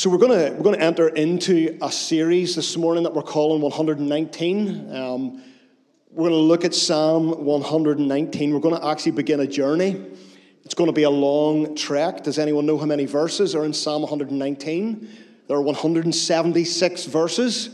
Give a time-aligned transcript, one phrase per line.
[0.00, 3.60] So we're going to we're to enter into a series this morning that we're calling
[3.60, 4.96] 119.
[4.96, 5.42] Um,
[6.10, 8.54] we're going to look at Psalm 119.
[8.54, 10.02] We're going to actually begin a journey.
[10.64, 12.24] It's going to be a long trek.
[12.24, 15.08] Does anyone know how many verses are in Psalm 119?
[15.48, 17.68] There are 176 verses.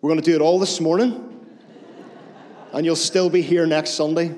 [0.00, 1.46] We're going to do it all this morning,
[2.72, 4.34] and you'll still be here next Sunday.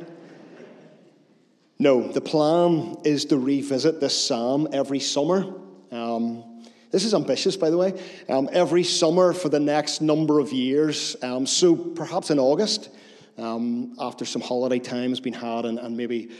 [1.78, 5.54] No, the plan is to revisit this psalm every summer.
[5.90, 6.45] Um,
[6.90, 8.00] this is ambitious, by the way.
[8.28, 11.16] Um, every summer for the next number of years.
[11.22, 12.90] Um, so perhaps in August,
[13.38, 16.30] um, after some holiday time has been had, and, and, maybe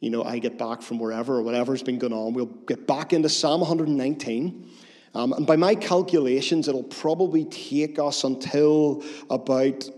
[0.00, 3.12] you know I get back from wherever or whatever's been going on, we'll get back
[3.12, 4.68] into Psalm 119.
[5.14, 9.88] Um, and by my calculations, it'll probably take us until about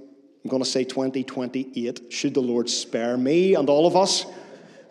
[0.45, 4.27] I'm going to say 2028, should the Lord spare me and all of us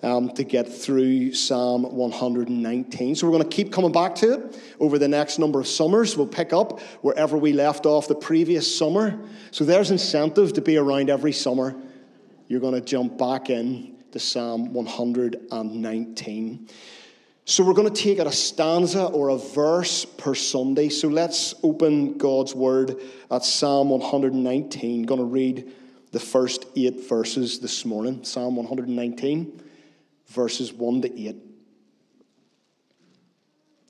[0.04, 3.16] um, to get through Psalm 119.
[3.16, 6.18] So we're going to keep coming back to it over the next number of summers.
[6.18, 9.20] We'll pick up wherever we left off the previous summer.
[9.52, 11.76] So there's incentive to be around every summer.
[12.48, 16.70] You're going to jump back in to Psalm 119.
[17.46, 20.90] So we're going to take it a stanza or a verse per Sunday.
[20.90, 25.04] So let's open God's word at Psalm 119.
[25.04, 25.72] going to read
[26.12, 28.24] the first eight verses this morning.
[28.24, 29.62] Psalm 119
[30.32, 31.36] verses 1 to 8.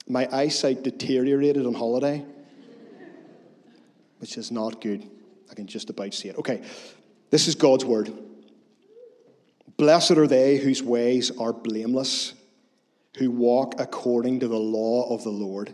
[0.08, 2.26] My eyesight deteriorated on holiday,
[4.20, 5.10] which is not good.
[5.50, 6.38] I can just about see it.
[6.38, 6.62] Okay,
[7.30, 8.12] this is God's word.
[9.78, 12.34] Blessed are they whose ways are blameless,
[13.18, 15.74] who walk according to the law of the Lord.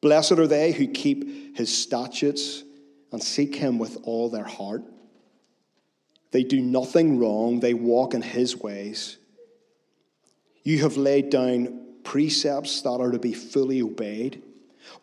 [0.00, 2.64] Blessed are they who keep his statutes
[3.12, 4.82] and seek him with all their heart.
[6.30, 9.18] They do nothing wrong, they walk in his ways.
[10.70, 14.40] You have laid down precepts that are to be fully obeyed.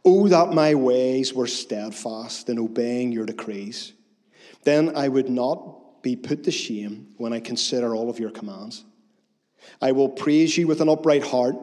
[0.06, 3.92] Oh, that my ways were steadfast in obeying your decrees.
[4.64, 8.86] Then I would not be put to shame when I consider all of your commands.
[9.82, 11.58] I will praise you with an upright heart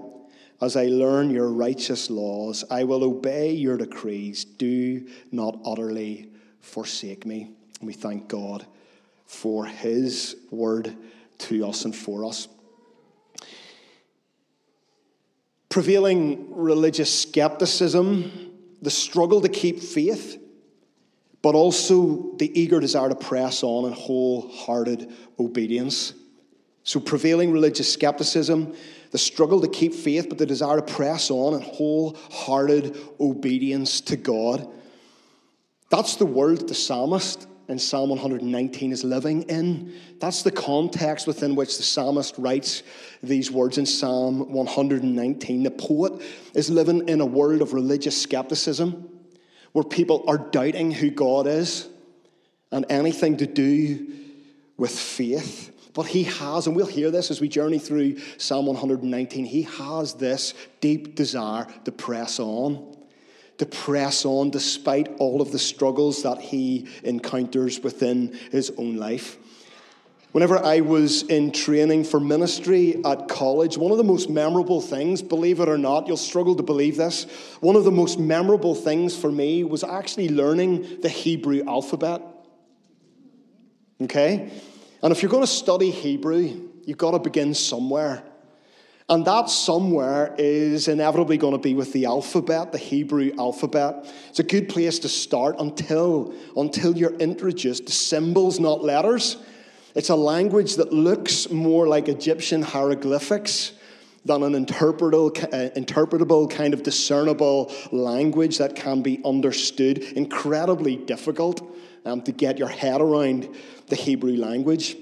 [0.61, 2.63] as I learn your righteous laws.
[2.71, 4.45] I will obey your decrees.
[4.45, 6.29] Do not utterly
[6.61, 7.53] forsake me.
[7.81, 8.67] We thank God
[9.25, 10.95] for his word
[11.39, 12.49] to us and for us.
[15.75, 18.31] Prevailing religious skepticism,
[18.81, 20.41] the struggle to keep faith,
[21.43, 26.15] but also the eager desire to press on in wholehearted obedience.
[26.85, 28.77] So, prevailing religious skepticism,
[29.11, 34.17] the struggle to keep faith, but the desire to press on in wholehearted obedience to
[34.17, 34.69] God.
[35.91, 39.95] That's the world the psalmist in Psalm 119 is living in.
[40.21, 42.83] That's the context within which the psalmist writes
[43.23, 45.63] these words in Psalm 119.
[45.63, 46.23] The poet
[46.55, 49.09] is living in a world of religious skepticism
[49.73, 51.89] where people are doubting who God is
[52.71, 54.13] and anything to do
[54.77, 55.71] with faith.
[55.95, 60.15] But he has, and we'll hear this as we journey through Psalm 119, he has
[60.15, 62.97] this deep desire to press on
[63.59, 69.39] to press on despite all of the struggles that he encounters within his own life.
[70.33, 75.23] Whenever I was in training for ministry at college, one of the most memorable things,
[75.23, 77.25] believe it or not, you'll struggle to believe this,
[77.61, 82.21] one of the most memorable things for me was actually learning the Hebrew alphabet.
[84.01, 84.51] Okay?
[85.05, 88.25] And if you're going to study Hebrew, you've got to begin somewhere.
[89.09, 94.11] And that somewhere is inevitably going to be with the alphabet, the Hebrew alphabet.
[94.31, 99.37] It's a good place to start until, until you're introduced to symbols, not letters.
[99.95, 103.73] It's a language that looks more like Egyptian hieroglyphics
[104.25, 109.99] than an interpretable, uh, kind of discernible language that can be understood.
[109.99, 111.63] Incredibly difficult
[112.07, 113.55] um, to get your head around
[113.89, 114.97] the Hebrew language.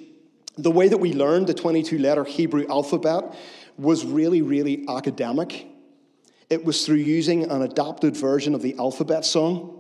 [0.58, 3.34] The way that we learned the 22 letter Hebrew alphabet
[3.78, 5.66] was really, really academic.
[6.50, 9.78] It was through using an adapted version of the alphabet song.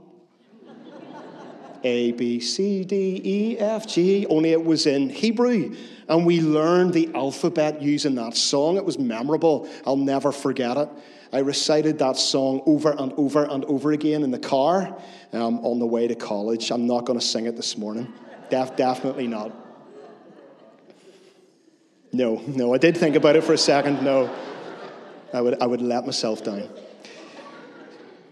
[1.84, 5.74] A, B, C, D, E, F, G, only it was in Hebrew.
[6.08, 8.76] And we learned the alphabet using that song.
[8.76, 9.68] It was memorable.
[9.84, 10.88] I'll never forget it.
[11.32, 14.96] I recited that song over and over and over again in the car
[15.32, 16.70] um, on the way to college.
[16.70, 18.12] I'm not going to sing it this morning.
[18.50, 19.61] Def- definitely not.
[22.12, 24.02] No, no, I did think about it for a second.
[24.02, 24.30] No,
[25.32, 26.68] I would, I would let myself down.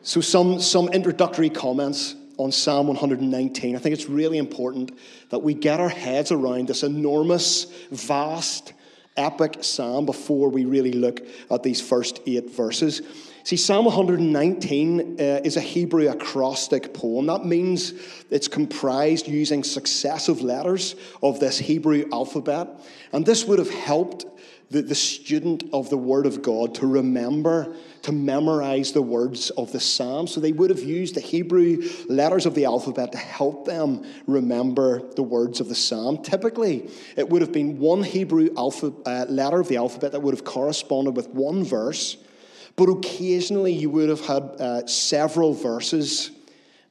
[0.02, 3.76] So, some, some introductory comments on Psalm 119.
[3.76, 4.98] I think it's really important
[5.30, 8.72] that we get our heads around this enormous, vast,
[9.16, 13.02] epic psalm before we really look at these first eight verses.
[13.42, 17.26] See, Psalm 119 uh, is a Hebrew acrostic poem.
[17.26, 17.94] That means
[18.28, 22.68] it's comprised using successive letters of this Hebrew alphabet.
[23.12, 24.26] And this would have helped
[24.70, 29.72] the, the student of the Word of God to remember, to memorize the words of
[29.72, 30.26] the Psalm.
[30.26, 35.02] So they would have used the Hebrew letters of the alphabet to help them remember
[35.14, 36.22] the words of the Psalm.
[36.22, 40.34] Typically, it would have been one Hebrew alpha, uh, letter of the alphabet that would
[40.34, 42.18] have corresponded with one verse,
[42.80, 46.30] but occasionally you would have had uh, several verses.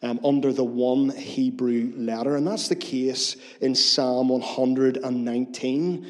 [0.02, 2.38] Um, under the one Hebrew letter.
[2.38, 6.08] And that's the case in Psalm 119.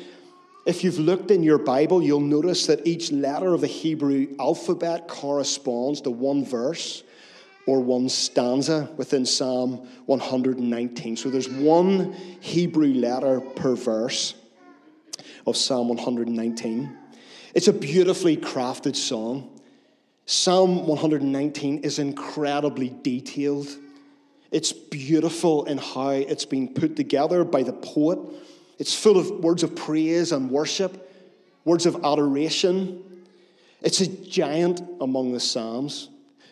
[0.68, 5.08] If you've looked in your Bible, you'll notice that each letter of the Hebrew alphabet
[5.08, 7.02] corresponds to one verse
[7.66, 11.18] or one stanza within Psalm 119.
[11.18, 14.36] So there's one Hebrew letter per verse
[15.48, 16.96] of Psalm 119.
[17.56, 19.56] It's a beautifully crafted song.
[20.32, 23.68] Psalm 119 is incredibly detailed.
[24.52, 28.20] It's beautiful in how it's been put together by the poet
[28.80, 31.12] it's full of words of praise and worship,
[31.66, 33.04] words of adoration.
[33.82, 36.10] It's a giant among the Psalms,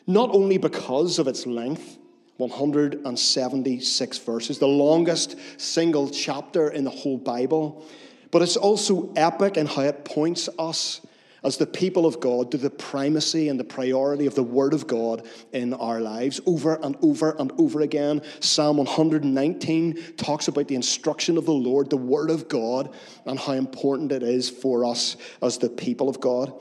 [0.08, 1.98] not only because of its length
[2.38, 7.86] 176 verses, the longest single chapter in the whole Bible,
[8.32, 11.02] but it's also epic in how it points us
[11.48, 14.86] as the people of God to the primacy and the priority of the Word of
[14.86, 18.22] God in our lives over and over and over again.
[18.42, 22.94] Psalm 119 talks about the instruction of the Lord, the Word of God,
[23.26, 26.52] and how important it is for us as the people of God.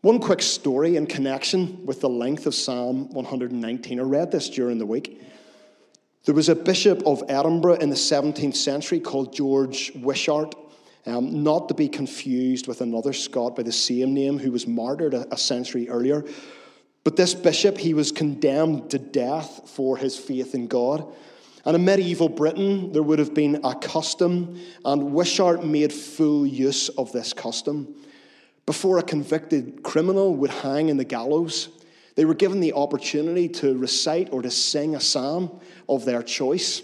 [0.00, 4.00] One quick story in connection with the length of Psalm 119.
[4.00, 5.20] I read this during the week.
[6.24, 10.54] There was a bishop of Edinburgh in the 17th century called George Wishart.
[11.06, 15.12] Um, not to be confused with another Scot by the same name who was martyred
[15.12, 16.24] a, a century earlier.
[17.04, 21.06] But this bishop, he was condemned to death for his faith in God.
[21.66, 26.88] And in medieval Britain, there would have been a custom, and Wishart made full use
[26.90, 27.94] of this custom.
[28.66, 31.68] Before a convicted criminal would hang in the gallows,
[32.16, 36.82] they were given the opportunity to recite or to sing a psalm of their choice.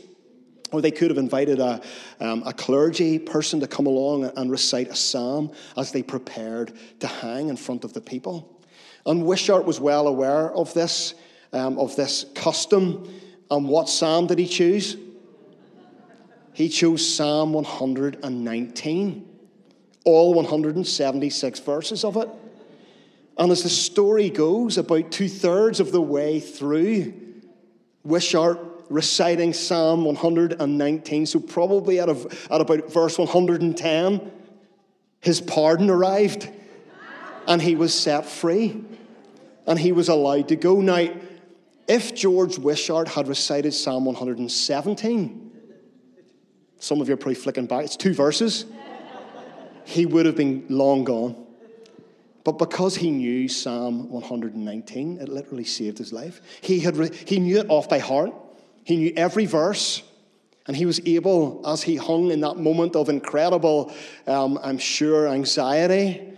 [0.72, 1.81] Or they could have invited a,
[2.20, 7.06] um, a clergy person to come along and recite a psalm as they prepared to
[7.06, 8.61] hang in front of the people.
[9.06, 11.14] And Wishart was well aware of this,
[11.52, 13.12] um, of this custom.
[13.50, 14.96] And what psalm did he choose?
[16.52, 19.28] He chose Psalm 119,
[20.05, 22.28] all 176 verses of it.
[23.38, 27.14] And as the story goes, about two thirds of the way through,
[28.05, 28.58] Wishart
[28.90, 34.32] reciting Psalm 119, so probably at, at about verse 110,
[35.20, 36.50] his pardon arrived
[37.46, 38.84] and he was set free
[39.66, 40.81] and he was allowed to go.
[40.81, 41.08] Now,
[41.88, 45.52] if George Wishart had recited Psalm 117,
[46.78, 48.66] some of you are probably flicking back, it's two verses,
[49.84, 51.46] he would have been long gone.
[52.42, 56.40] But because he knew Psalm 119, it literally saved his life.
[56.62, 58.32] He, had re- he knew it off by heart.
[58.85, 60.03] He knew every verse,
[60.67, 63.93] and he was able, as he hung in that moment of incredible,
[64.27, 66.31] um, I'm sure, anxiety,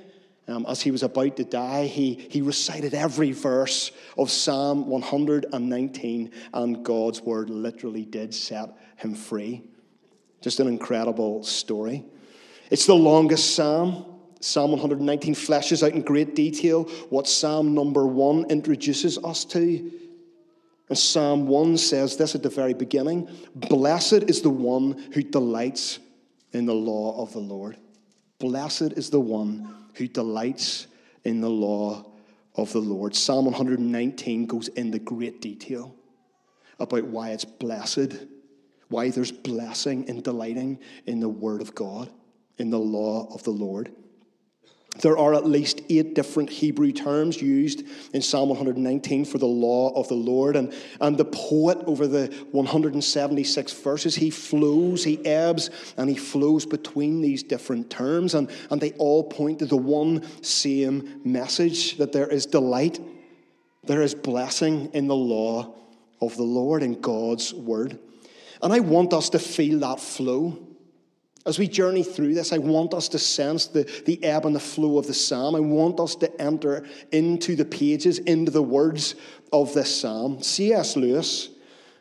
[0.49, 6.31] um, as he was about to die, he, he recited every verse of Psalm 119,
[6.53, 9.63] and God's word literally did set him free.
[10.41, 12.05] Just an incredible story.
[12.71, 14.07] It's the longest psalm.
[14.41, 19.93] Psalm 119 fleshes out in great detail what Psalm number one introduces us to.
[20.93, 26.01] And Psalm 1 says this at the very beginning Blessed is the one who delights
[26.53, 27.79] in the law of the Lord.
[28.39, 30.89] Blessed is the one who delights
[31.25, 32.05] in the law
[32.57, 33.17] of the Lord.
[33.17, 35.97] Psalm 119 goes into great detail
[36.79, 38.27] about why it's blessed,
[38.91, 42.11] why there's blessing in delighting in the Word of God,
[42.59, 43.91] in the law of the Lord.
[44.99, 47.83] There are at least eight different Hebrew terms used
[48.13, 50.55] in Psalm 119 for the law of the Lord.
[50.55, 56.67] And, and the poet, over the 176 verses, he flows, he ebbs, and he flows
[56.67, 58.35] between these different terms.
[58.35, 63.01] And, and they all point to the one same message that there is delight,
[63.85, 65.75] there is blessing in the law
[66.21, 67.99] of the Lord, in God's word.
[68.63, 70.59] And I want us to feel that flow.
[71.45, 74.61] As we journey through this, I want us to sense the, the ebb and the
[74.61, 75.57] flow of the psalm.
[75.57, 79.17] I want us to enter into the pages, into the words
[79.53, 80.41] of this psalm.
[80.43, 80.97] C.S.
[80.97, 81.49] Lewis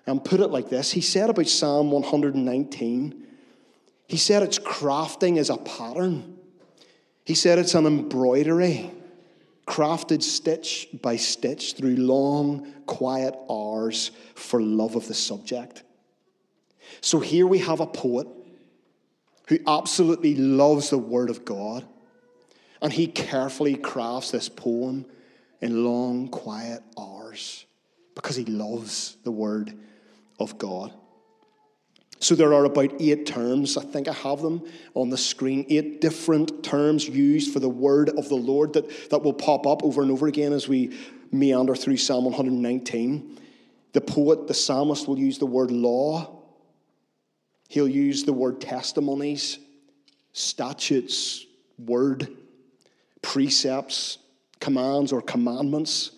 [0.07, 3.27] um, put it like this He said about Psalm 119,
[4.07, 6.37] he said its crafting is a pattern,
[7.25, 8.91] he said it's an embroidery.
[9.65, 15.83] crafted stitch by stitch through long, quiet hours for love of the subject.
[16.99, 18.27] So here we have a poet
[19.51, 21.85] who absolutely loves the Word of God,
[22.81, 25.05] and he carefully crafts this poem
[25.59, 27.65] in long, quiet hours
[28.15, 29.77] because he loves the Word
[30.39, 30.93] of God.
[32.19, 35.99] So there are about eight terms, I think I have them on the screen, eight
[35.99, 40.01] different terms used for the word of the Lord that, that will pop up over
[40.01, 40.97] and over again as we
[41.33, 43.37] meander through Psalm 119.
[43.91, 46.40] The poet, the psalmist, will use the word law.
[47.71, 49.57] He'll use the word testimonies,
[50.33, 51.45] statutes,
[51.79, 52.27] word,
[53.21, 54.17] precepts,
[54.59, 56.11] commands or commandments.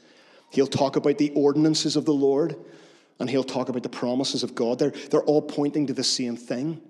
[0.49, 2.55] He'll talk about the ordinances of the Lord
[3.19, 4.79] and he'll talk about the promises of God.
[4.79, 6.81] They're, they're all pointing to the same thing.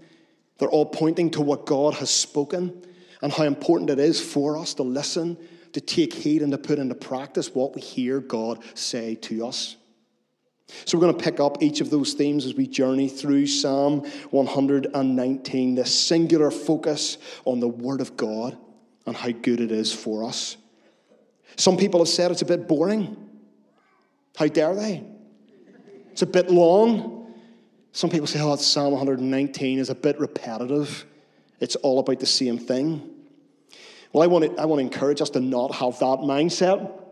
[0.60, 2.86] They're all pointing to what God has spoken
[3.22, 5.38] and how important it is for us to listen,
[5.74, 9.75] to take heed, and to put into practice what we hear God say to us.
[10.67, 14.01] So, we're going to pick up each of those themes as we journey through Psalm
[14.32, 18.58] 119, this singular focus on the Word of God
[19.05, 20.58] and how good it is for us.
[21.55, 23.17] Some people have said it's a bit boring.
[24.36, 25.03] How dare they?
[26.12, 27.34] It's a bit long.
[27.91, 31.05] Some people say, oh, Psalm 119 is a bit repetitive.
[31.60, 33.10] It's all about the same thing.
[34.12, 37.02] Well, I want, to, I want to encourage us to not have that mindset.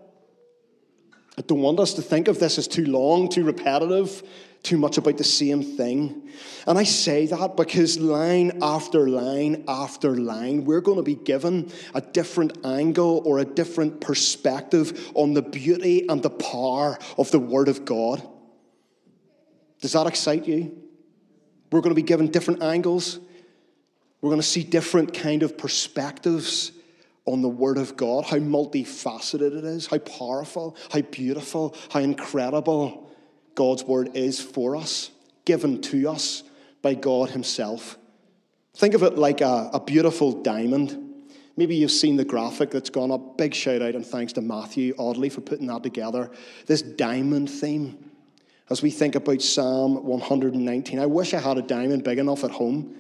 [1.37, 4.21] I don't want us to think of this as too long, too repetitive,
[4.63, 6.29] too much about the same thing.
[6.67, 11.71] And I say that because line after line after line, we're going to be given
[11.95, 17.39] a different angle or a different perspective on the beauty and the power of the
[17.39, 18.21] Word of God.
[19.81, 20.77] Does that excite you?
[21.71, 23.19] We're going to be given different angles.
[24.21, 26.73] We're going to see different kind of perspectives
[27.25, 33.09] on the Word of God, how multifaceted it is, how powerful, how beautiful, how incredible
[33.55, 35.11] God's Word is for us,
[35.45, 36.43] given to us
[36.81, 37.97] by God Himself.
[38.75, 40.97] Think of it like a, a beautiful diamond.
[41.57, 43.37] Maybe you've seen the graphic that's gone up.
[43.37, 46.31] Big shout out and thanks to Matthew Audley for putting that together.
[46.65, 48.11] This diamond theme
[48.69, 50.97] as we think about Psalm 119.
[50.97, 52.95] I wish I had a diamond big enough at home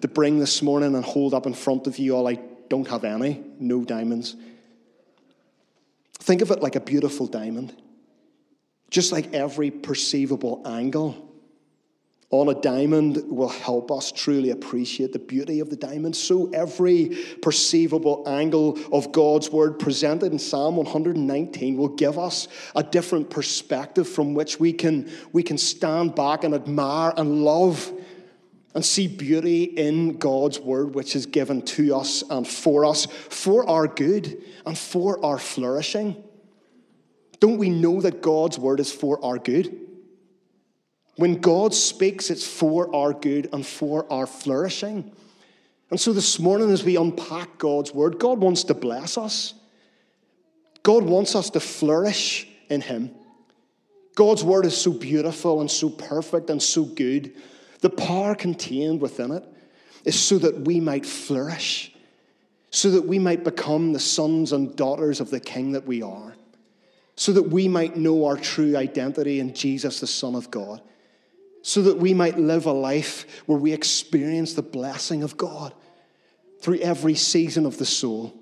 [0.00, 2.26] to bring this morning and hold up in front of you all.
[2.26, 2.38] I
[2.68, 4.36] don't have any, no diamonds.
[6.18, 7.74] Think of it like a beautiful diamond,
[8.90, 11.28] just like every perceivable angle
[12.30, 16.14] on a diamond will help us truly appreciate the beauty of the diamond.
[16.14, 22.82] So, every perceivable angle of God's word presented in Psalm 119 will give us a
[22.82, 27.90] different perspective from which we can, we can stand back and admire and love
[28.78, 33.68] and see beauty in God's word, which is given to us and for us, for
[33.68, 36.14] our good and for our flourishing.
[37.40, 39.76] Don't we know that God's word is for our good?
[41.16, 45.10] When God speaks, it's for our good and for our flourishing.
[45.90, 49.54] And so this morning, as we unpack God's word, God wants to bless us.
[50.84, 53.10] God wants us to flourish in Him.
[54.14, 57.34] God's word is so beautiful and so perfect and so good.
[57.80, 59.44] The power contained within it
[60.04, 61.92] is so that we might flourish,
[62.70, 66.34] so that we might become the sons and daughters of the King that we are,
[67.16, 70.82] so that we might know our true identity in Jesus, the Son of God
[71.62, 75.74] so that we might live a life where we experience the blessing of God
[76.62, 78.34] through every season of the soul.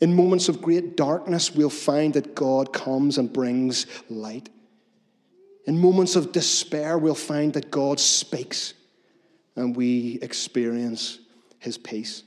[0.00, 4.48] In moments of great darkness, we'll find that God comes and brings light.
[5.66, 8.74] In moments of despair, we'll find that God speaks
[9.56, 11.18] and we experience
[11.58, 12.24] his peace.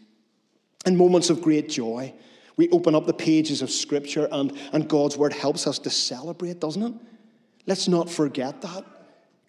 [0.85, 2.13] In moments of great joy,
[2.57, 6.59] we open up the pages of Scripture and, and God's word helps us to celebrate,
[6.59, 6.93] doesn't it?
[7.65, 8.85] Let's not forget that.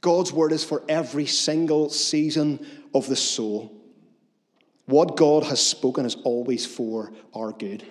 [0.00, 3.73] God's word is for every single season of the soul.
[4.87, 7.85] What God has spoken is always for our good.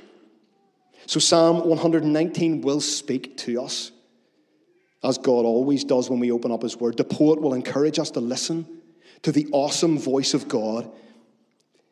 [1.08, 3.92] So, Psalm 119 will speak to us,
[5.06, 6.98] as God always does when we open up His Word.
[6.98, 8.68] The poet will encourage us to listen
[9.22, 10.92] to the awesome voice of God.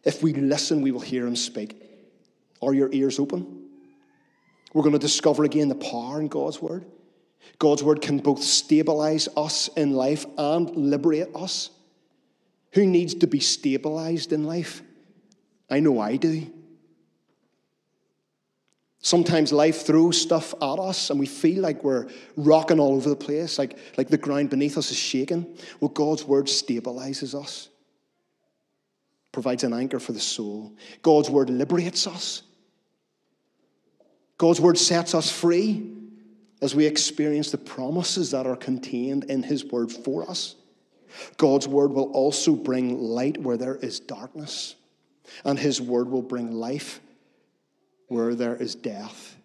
[0.03, 1.79] If we listen, we will hear Him speak.
[2.62, 3.70] Are your ears open?
[4.74, 6.86] We're going to discover again the power in God's Word.
[7.60, 11.70] God's word can both stabilize us in life and liberate us.
[12.72, 14.82] Who needs to be stabilized in life?
[15.70, 16.51] I know I do.
[19.03, 22.07] Sometimes life throws stuff at us and we feel like we're
[22.38, 25.57] rocking all over the place, like, like the ground beneath us is shaking.
[25.81, 27.67] Well, God's word stabilizes us,
[29.33, 30.72] provides an anchor for the soul.
[31.01, 32.43] God's word liberates us.
[34.38, 35.91] God's word sets us free
[36.62, 40.55] as we experience the promises that are contained in his word for us.
[41.36, 44.75] God's word will also bring light where there is darkness,
[45.43, 47.01] and his word will bring life
[48.13, 49.36] where there is death.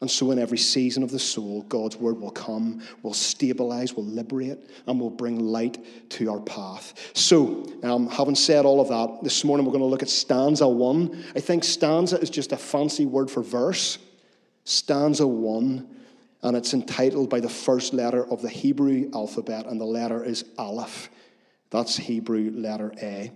[0.00, 4.04] And so, in every season of the soul, God's word will come, will stabilize, will
[4.04, 7.12] liberate, and will bring light to our path.
[7.14, 10.66] So, um, having said all of that, this morning we're going to look at stanza
[10.66, 11.24] one.
[11.36, 13.98] I think stanza is just a fancy word for verse.
[14.64, 15.88] Stanza one,
[16.42, 20.44] and it's entitled by the first letter of the Hebrew alphabet, and the letter is
[20.58, 21.10] Aleph.
[21.70, 23.30] That's Hebrew letter A.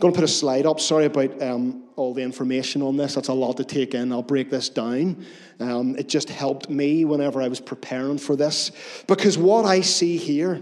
[0.00, 0.80] Going to put a slide up.
[0.80, 3.14] Sorry about um, all the information on this.
[3.14, 4.12] That's a lot to take in.
[4.12, 5.24] I'll break this down.
[5.60, 8.72] Um, it just helped me whenever I was preparing for this.
[9.06, 10.60] Because what I see here,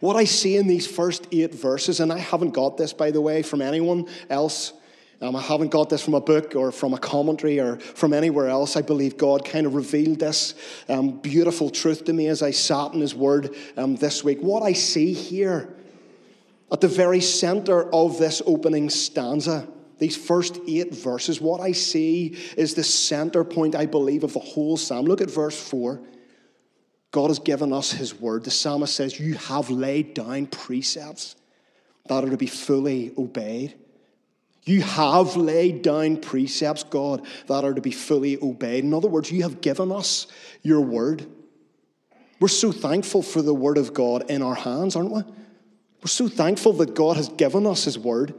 [0.00, 3.20] what I see in these first eight verses, and I haven't got this, by the
[3.20, 4.72] way, from anyone else.
[5.20, 8.48] Um, I haven't got this from a book or from a commentary or from anywhere
[8.48, 8.76] else.
[8.76, 10.54] I believe God kind of revealed this
[10.88, 14.38] um, beautiful truth to me as I sat in His Word um, this week.
[14.40, 15.74] What I see here
[16.70, 19.66] at the very center of this opening stanza,
[19.98, 24.38] these first eight verses, what I see is the center point, I believe, of the
[24.38, 25.06] whole psalm.
[25.06, 26.00] Look at verse 4.
[27.10, 28.44] God has given us his word.
[28.44, 31.36] The psalmist says, You have laid down precepts
[32.06, 33.74] that are to be fully obeyed.
[34.64, 38.84] You have laid down precepts, God, that are to be fully obeyed.
[38.84, 40.26] In other words, you have given us
[40.62, 41.26] your word.
[42.38, 45.22] We're so thankful for the word of God in our hands, aren't we?
[46.00, 48.34] We're so thankful that God has given us His Word,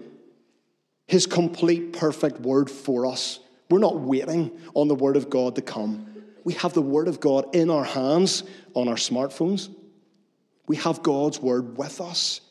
[1.08, 3.40] His complete, perfect Word for us.
[3.70, 6.08] We're not waiting on the Word of God to come.
[6.44, 9.70] We have the Word of God in our hands on our smartphones.
[10.68, 12.42] We have God's Word with us.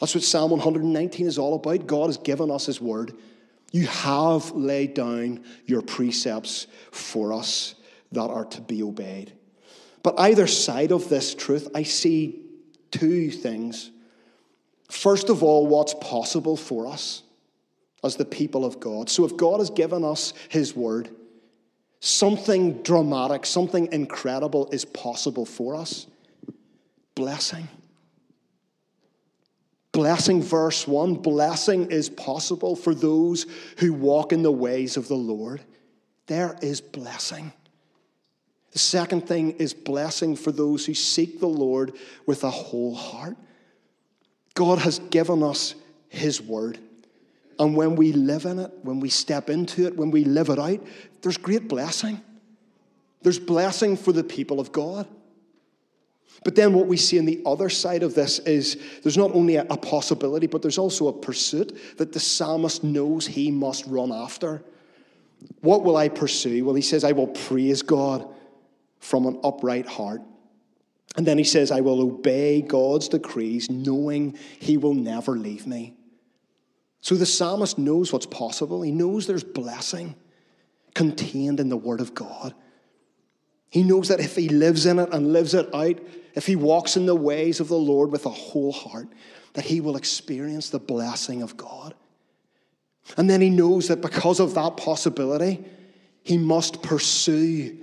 [0.00, 1.86] That's what Psalm 119 is all about.
[1.86, 3.16] God has given us His Word.
[3.70, 7.76] You have laid down your precepts for us
[8.12, 9.32] that are to be obeyed.
[10.02, 12.40] But either side of this truth, I see
[12.90, 13.90] two things
[14.90, 17.22] First of all, what's possible for us
[18.02, 19.08] as the people of God.
[19.08, 21.10] So, if God has given us His word,
[22.00, 26.06] something dramatic, something incredible is possible for us.
[27.14, 27.68] Blessing.
[29.92, 33.46] Blessing, verse 1 blessing is possible for those
[33.78, 35.60] who walk in the ways of the Lord.
[36.26, 37.52] There is blessing.
[38.70, 43.36] The second thing is blessing for those who seek the Lord with a whole heart.
[44.54, 45.74] God has given us
[46.08, 46.78] His Word.
[47.58, 50.58] And when we live in it, when we step into it, when we live it
[50.58, 50.80] out,
[51.20, 52.20] there's great blessing.
[53.22, 55.06] There's blessing for the people of God.
[56.42, 59.56] But then what we see on the other side of this is there's not only
[59.56, 64.62] a, possibility, but there's also a pursuit that the psalmist knows he must run after.
[65.60, 66.64] What will I pursue?
[66.64, 68.26] Well, he says, I will praise God
[69.00, 70.22] from an upright heart.
[71.16, 75.96] And then he says, I will obey God's decrees, knowing he will never leave me.
[77.00, 78.82] So the psalmist knows what's possible.
[78.82, 80.14] He knows there's blessing
[80.94, 82.54] contained in the Word of God.
[83.70, 85.98] He knows that if he lives in it and lives it out,
[86.34, 89.08] if he walks in the ways of the Lord with a whole heart,
[89.54, 91.94] that he will experience the blessing of God.
[93.16, 95.64] And then he knows that because of that possibility,
[96.22, 97.76] he must pursue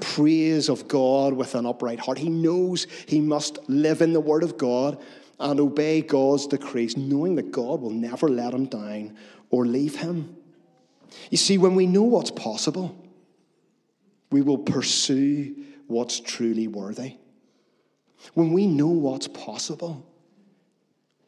[0.00, 2.18] praise of God with an upright heart.
[2.18, 4.98] He knows he must live in the Word of God
[5.40, 9.16] and obey God's decrees, knowing that God will never let him down
[9.50, 10.36] or leave him.
[11.30, 12.96] You see, when we know what's possible,
[14.30, 15.54] we will pursue
[15.86, 17.16] what's truly worthy.
[18.34, 20.04] When we know what's possible,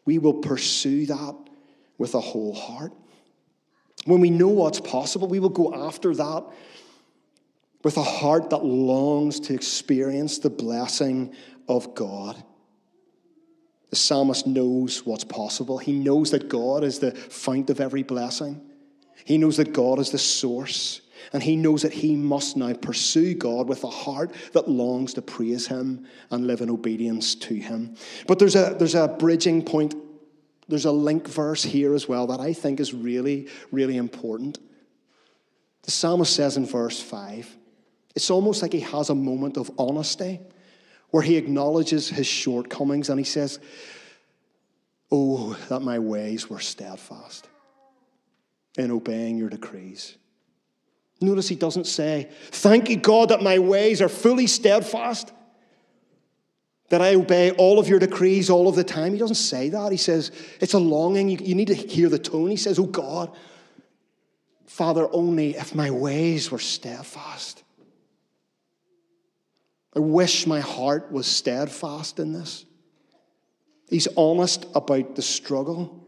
[0.04, 1.36] we will pursue that
[1.98, 2.92] with a whole heart.
[4.06, 6.44] When we know what's possible, we will go after that
[7.82, 11.34] with a heart that longs to experience the blessing
[11.68, 12.42] of God.
[13.90, 15.78] The psalmist knows what's possible.
[15.78, 18.60] He knows that God is the fount of every blessing.
[19.24, 21.00] He knows that God is the source.
[21.32, 25.22] And he knows that he must now pursue God with a heart that longs to
[25.22, 27.94] praise him and live in obedience to him.
[28.26, 29.94] But there's a, there's a bridging point,
[30.68, 34.58] there's a link verse here as well that I think is really, really important.
[35.82, 37.56] The psalmist says in verse 5
[38.14, 40.40] it's almost like he has a moment of honesty
[41.10, 43.58] where he acknowledges his shortcomings and he says,
[45.12, 47.48] Oh, that my ways were steadfast
[48.78, 50.16] in obeying your decrees.
[51.20, 55.32] Notice he doesn't say, Thank you, God, that my ways are fully steadfast,
[56.88, 59.12] that I obey all of your decrees all of the time.
[59.12, 59.92] He doesn't say that.
[59.92, 61.28] He says, It's a longing.
[61.28, 62.50] You, you need to hear the tone.
[62.50, 63.36] He says, Oh, God,
[64.66, 67.64] Father, only if my ways were steadfast.
[69.94, 72.64] I wish my heart was steadfast in this.
[73.88, 76.06] He's honest about the struggle.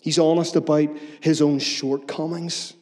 [0.00, 0.88] He's honest about
[1.20, 2.72] his own shortcomings.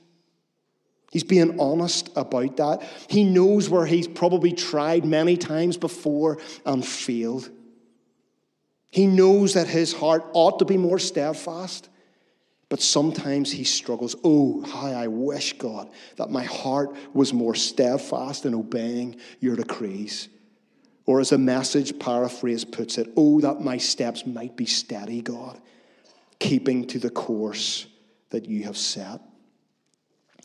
[1.11, 2.83] He's being honest about that.
[3.09, 7.51] He knows where he's probably tried many times before and failed.
[8.91, 11.89] He knows that his heart ought to be more steadfast,
[12.75, 14.17] but sometimes he struggles.
[14.25, 20.29] Oh, how I wish, God, that my heart was more steadfast in obeying your decrees.
[21.07, 25.61] Or as a message paraphrase puts it, oh, that my steps might be steady, God,
[26.41, 27.87] keeping to the course
[28.31, 29.21] that you have set.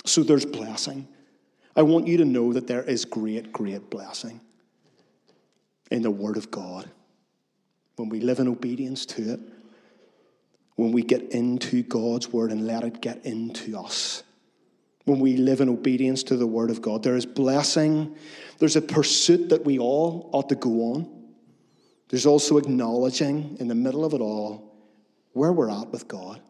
[0.06, 1.08] So there's blessing.
[1.76, 4.40] I want you to know that there is great, great blessing
[5.90, 6.92] in the Word of God
[7.96, 9.40] when we live in obedience to it,
[10.80, 14.24] when we get into God's Word and let it get into us
[15.04, 17.04] when we live in obedience to the Word of God.
[17.04, 18.16] There is blessing,
[18.60, 21.34] there's a pursuit that we all ought to go on.
[22.08, 24.74] There's also acknowledging in the middle of it all
[25.34, 26.42] where we're at with God.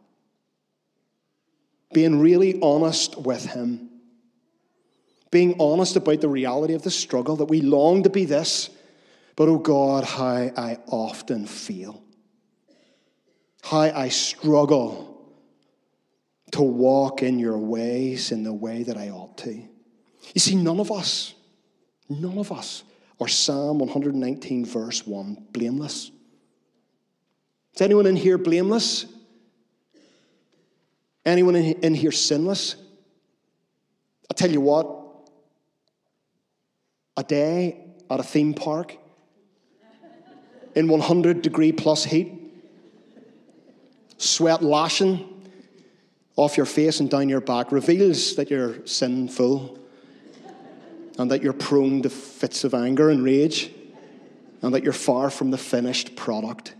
[1.91, 3.89] Being really honest with Him.
[5.31, 8.69] Being honest about the reality of the struggle, that we long to be this,
[9.35, 12.03] but oh God, how I often feel.
[13.61, 15.07] How I struggle
[16.51, 19.53] to walk in your ways in the way that I ought to.
[19.53, 21.35] You see, none of us,
[22.09, 22.83] none of us
[23.19, 26.11] are Psalm 119, verse 1, blameless.
[27.75, 29.05] Is anyone in here blameless?
[31.25, 32.75] Anyone in here sinless?
[34.31, 34.89] I tell you what,
[37.17, 38.97] a day at a theme park
[40.75, 42.38] in 100 degree plus heat,
[44.19, 45.27] sweat lashing,
[46.35, 49.77] off your face and down your back reveals that you're sinful
[51.17, 53.71] and that you're prone to fits of anger and rage
[54.61, 56.75] and that you're far from the finished product.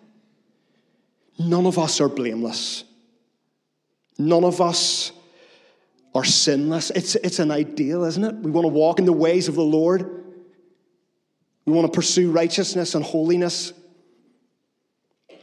[1.38, 2.86] None of us are blameless.
[4.18, 5.12] None of us
[6.16, 6.90] are sinless.
[6.92, 8.36] It's, it's an ideal, isn't it?
[8.36, 10.24] We want to walk in the ways of the Lord.
[11.66, 13.74] We want to pursue righteousness and holiness.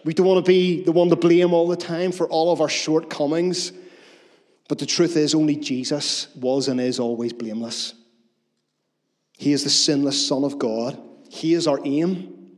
[0.07, 2.63] We don't want to be the one to blame all the time for all of
[2.63, 3.73] our shortcomings
[4.69, 7.95] but the truth is, only Jesus was and is always blameless.
[9.39, 10.99] He is the sinless Son of God.
[11.29, 12.57] He is our aim.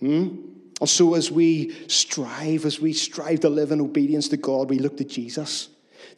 [0.00, 0.36] Hmm?
[0.80, 4.78] And so, as we strive, as we strive to live in obedience to God, we
[4.78, 5.68] look to Jesus,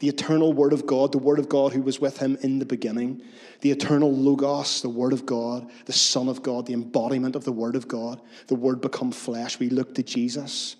[0.05, 2.67] the eternal Word of God, the Word of God who was with him in the
[2.67, 3.23] beginning,
[3.63, 7.53] the eternal Logos, the Word of God, the Son of God, the embodiment of the
[7.53, 9.59] Word of God, the Word become flesh.
[9.59, 10.77] We look to Jesus.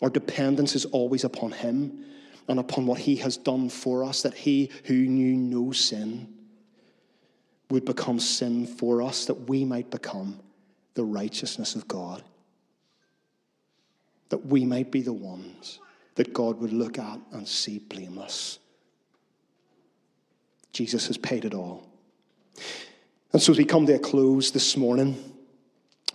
[0.00, 2.02] Our dependence is always upon Him
[2.48, 6.32] and upon what he has done for us, that he who knew no sin
[7.68, 10.40] would become sin for us, that we might become
[10.94, 12.22] the righteousness of God.
[14.30, 15.78] That we might be the ones
[16.14, 18.58] that God would look at and see blameless.
[20.72, 21.86] Jesus has paid it all.
[23.32, 25.16] And so, as we come to a close this morning,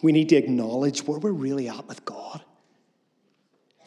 [0.02, 2.44] we need to acknowledge where we're really at with God.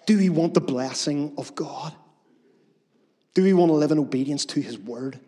[0.06, 1.94] Do we want the blessing of God?
[3.35, 5.20] Do we want to live in obedience to His word,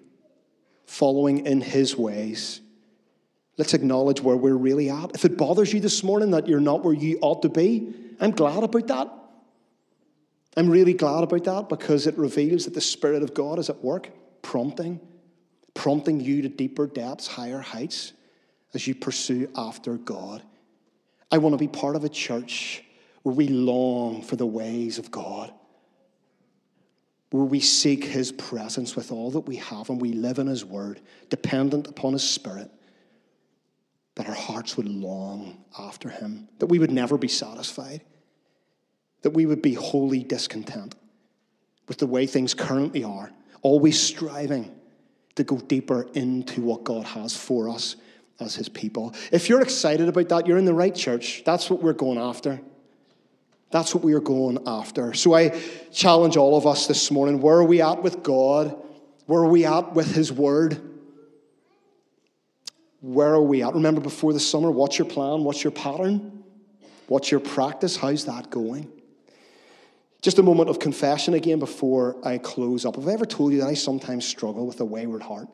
[0.87, 2.61] following in His ways?
[3.59, 5.15] Let's acknowledge where we're really at.
[5.15, 8.33] If it bothers you this morning that you're not where you ought to be, I'm
[8.33, 9.09] glad about that.
[10.57, 13.83] I'm really glad about that because it reveals that the Spirit of God is at
[13.85, 14.11] work,
[14.43, 15.01] prompting,
[15.75, 18.13] prompting you to deeper depths, higher heights
[18.75, 20.43] as you pursue after God.
[21.31, 22.83] I want to be part of a church
[23.23, 25.53] where we long for the ways of God
[27.33, 30.65] where we seek His presence with all that we have and we live in His
[30.65, 32.71] Word, dependent upon His Spirit,
[34.17, 38.03] that our hearts would long after Him, that we would never be satisfied,
[39.23, 40.95] that we would be wholly discontent
[41.89, 43.31] with the way things currently are,
[43.63, 44.71] always striving
[45.37, 47.97] to go deeper into what God has for us
[48.41, 49.15] as His people.
[49.31, 51.43] If you're excited about that, you're in the right church.
[51.45, 52.61] That's what we're going after.
[53.71, 55.15] That's what we are going after.
[55.15, 55.59] So I
[55.93, 58.77] challenge all of us this morning where are we at with God?
[59.27, 60.81] Where are we at with His Word?
[63.01, 63.75] Where are we at?
[63.75, 65.43] Remember before the summer, what's your plan?
[65.43, 66.45] What's your pattern?
[67.09, 67.97] What's your practice?
[67.97, 68.91] How's that going?
[70.23, 72.97] Just a moment of confession again before I close up.
[72.97, 75.49] Have I ever told you that I sometimes struggle with a wayward heart?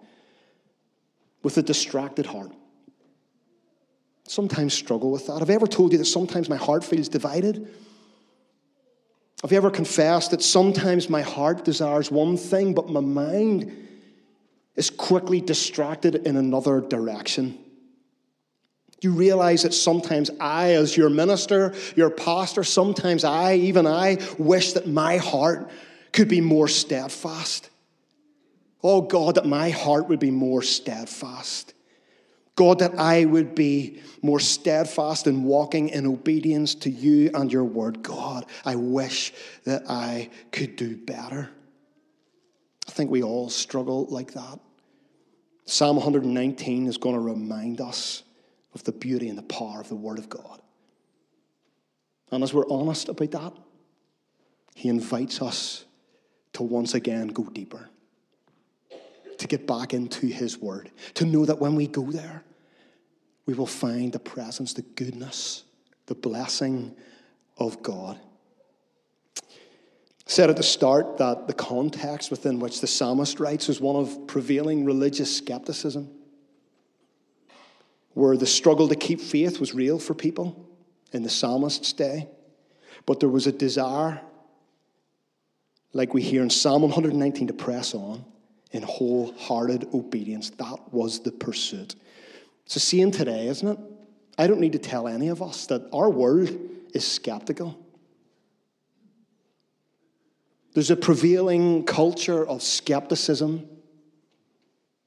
[1.43, 2.53] With a distracted heart?
[4.29, 5.39] Sometimes struggle with that.
[5.39, 7.67] Have I ever told you that sometimes my heart feels divided?
[9.43, 13.73] Have you ever confessed that sometimes my heart desires one thing, but my mind
[14.79, 17.59] is quickly distracted in another direction.
[19.01, 24.19] Do you realize that sometimes I, as your minister, your pastor, sometimes I, even I,
[24.39, 25.71] wish that my heart
[26.13, 27.71] could be more steadfast.
[28.83, 31.75] Oh God, that my heart would be more steadfast.
[32.57, 37.63] God, that I would be more steadfast in walking in obedience to you and your
[37.63, 38.03] word.
[38.03, 39.33] God, I wish
[39.63, 41.49] that I could do better.
[42.89, 44.59] I think we all struggle like that.
[45.67, 48.25] Psalm 119 is going to remind us
[48.75, 50.61] of the beauty and the power of the Word of God.
[52.31, 53.53] And as we're honest about that,
[54.75, 55.85] He invites us
[56.55, 57.89] to once again go deeper,
[59.39, 62.45] to get back into His Word, to know that when we go there,
[63.47, 65.65] we will find the presence, the goodness,
[66.07, 66.95] the blessing
[67.57, 68.19] of God.
[70.27, 74.27] Said at the start that the context within which the psalmist writes is one of
[74.27, 76.18] prevailing religious skepticism
[78.15, 80.69] where the struggle to keep faith was real for people
[81.13, 82.29] in the psalmist's day.
[83.07, 84.21] But there was a desire,
[85.93, 88.25] like we hear in Psalm 119, to press on
[88.73, 90.51] in wholehearted obedience.
[90.51, 91.95] That was the pursuit.
[92.65, 93.79] It's the same today, isn't it?
[94.37, 96.51] I don't need to tell any of us that our world
[96.95, 97.79] is skeptical.
[100.75, 103.69] There's a prevailing culture of skepticism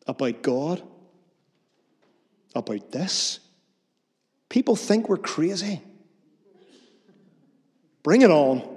[0.08, 0.84] about God
[2.56, 3.40] about this.
[4.50, 5.82] People think we're crazy.
[8.04, 8.68] Bring it on.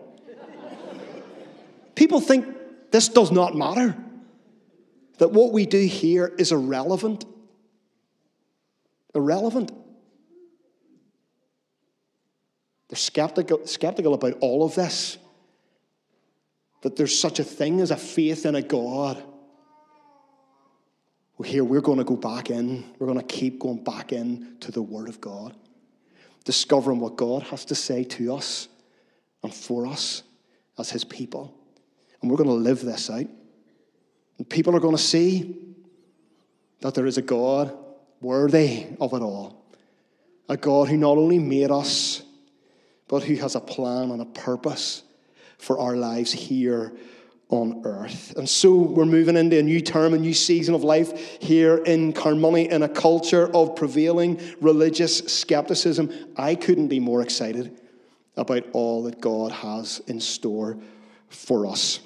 [1.95, 2.47] People think
[2.91, 3.97] this does not matter,
[5.19, 7.25] that what we do here is irrelevant.
[9.15, 9.73] Irrelevant.
[12.89, 15.19] They're skeptical, skeptical about all of this,
[16.83, 19.23] that there's such a thing as a faith in a God
[21.43, 22.85] here we're going to go back in.
[22.99, 25.55] We're going to keep going back in to the Word of God,
[26.45, 28.69] discovering what God has to say to us
[29.43, 30.23] and for us
[30.79, 31.53] as His people.
[32.23, 33.27] And we're going to live this out.
[34.39, 35.57] And people are going to see
[36.81, 37.77] that there is a God
[38.21, 39.65] worthy of it all.
[40.49, 42.23] A God who not only made us,
[43.09, 45.03] but who has a plan and a purpose
[45.59, 46.93] for our lives here
[47.49, 48.35] on earth.
[48.37, 52.13] And so we're moving into a new term, a new season of life here in
[52.13, 56.13] Carnmoney in a culture of prevailing religious skepticism.
[56.37, 57.79] I couldn't be more excited
[58.37, 60.77] about all that God has in store
[61.29, 62.01] for us.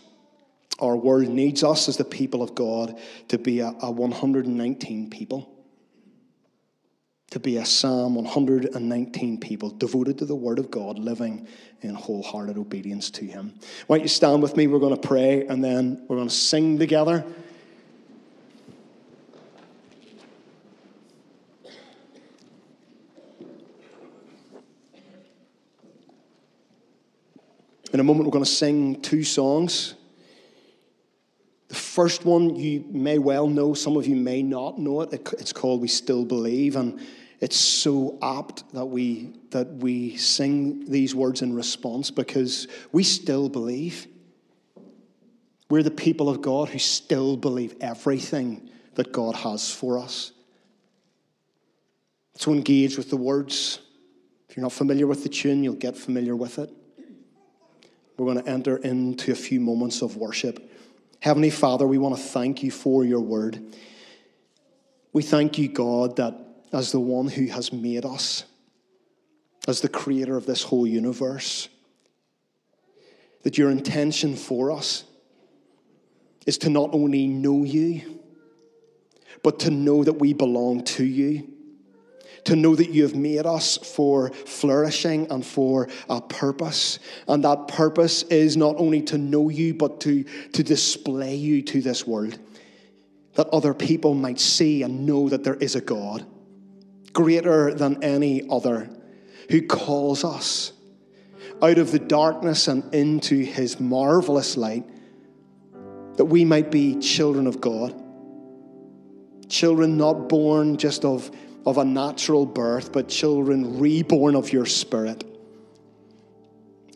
[0.80, 2.98] Our world needs us as the people of God
[3.28, 5.57] to be a, a 119 people
[7.30, 11.46] to be a Psalm 119 people devoted to the Word of God, living
[11.82, 13.54] in wholehearted obedience to Him.
[13.86, 14.66] Why don't you stand with me?
[14.66, 17.24] We're going to pray and then we're going to sing together.
[27.92, 29.94] In a moment, we're going to sing two songs.
[31.98, 35.12] First one you may well know, some of you may not know it.
[35.12, 36.76] It's called We Still Believe.
[36.76, 37.00] And
[37.40, 43.48] it's so apt that we, that we sing these words in response because we still
[43.48, 44.06] believe.
[45.70, 50.30] We're the people of God who still believe everything that God has for us.
[52.36, 53.80] So engage with the words.
[54.48, 56.70] If you're not familiar with the tune, you'll get familiar with it.
[58.16, 60.64] We're going to enter into a few moments of worship.
[61.20, 63.60] Heavenly Father, we want to thank you for your word.
[65.12, 66.34] We thank you, God, that
[66.72, 68.44] as the one who has made us,
[69.66, 71.68] as the creator of this whole universe.
[73.42, 75.04] That your intention for us
[76.46, 78.20] is to not only know you,
[79.42, 81.48] but to know that we belong to you.
[82.44, 86.98] To know that you have made us for flourishing and for a purpose.
[87.26, 91.82] And that purpose is not only to know you, but to, to display you to
[91.82, 92.38] this world.
[93.34, 96.26] That other people might see and know that there is a God
[97.12, 98.88] greater than any other,
[99.50, 100.72] who calls us
[101.60, 104.84] out of the darkness and into his marvelous light,
[106.16, 107.92] that we might be children of God.
[109.48, 111.30] Children not born just of,
[111.68, 115.24] of a natural birth, but children reborn of your spirit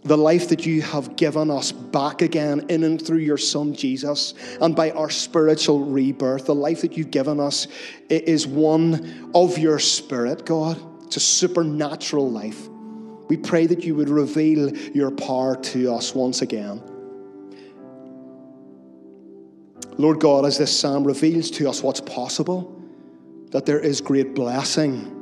[0.04, 4.34] the life that you have given us back again in and through your Son Jesus,
[4.60, 7.68] and by our spiritual rebirth, the life that you've given us
[8.08, 10.80] is one of your Spirit, God.
[11.06, 12.68] It's a supernatural life.
[13.28, 16.82] We pray that you would reveal your power to us once again.
[19.98, 22.81] Lord God, as this psalm reveals to us what's possible,
[23.52, 25.18] that there is great blessing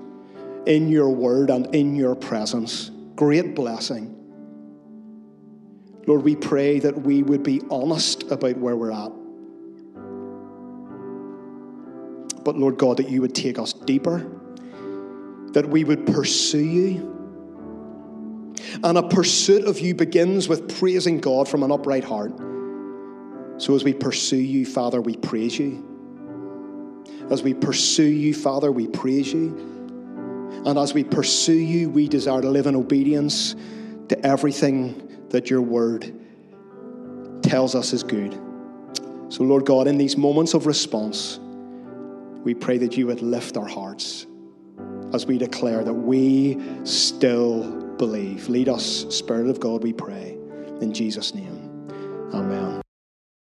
[0.66, 2.90] in your word and in your presence.
[3.16, 4.16] Great blessing.
[6.07, 9.12] Lord, we pray that we would be honest about where we're at.
[12.45, 14.19] But Lord God, that you would take us deeper,
[15.53, 17.16] that we would pursue you.
[18.83, 22.33] And a pursuit of you begins with praising God from an upright heart.
[23.59, 25.89] So as we pursue you, Father, we praise you.
[27.31, 29.69] As we pursue you, Father, we praise you.
[30.66, 33.55] And as we pursue you, we desire to live in obedience
[34.09, 36.12] to everything that your word
[37.43, 38.35] tells us is good.
[39.29, 41.38] So, Lord God, in these moments of response,
[42.43, 44.27] we pray that you would lift our hearts
[45.12, 48.49] as we declare that we still believe.
[48.49, 50.37] Lead us, Spirit of God, we pray.
[50.81, 51.88] In Jesus' name,
[52.35, 52.83] amen.